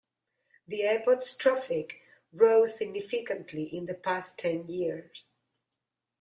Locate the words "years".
4.67-5.25